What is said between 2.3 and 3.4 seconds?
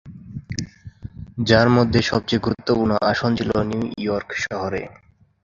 গুরুত্বপূর্ণ আসন